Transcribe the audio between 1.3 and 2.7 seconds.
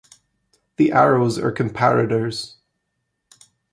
are comparators.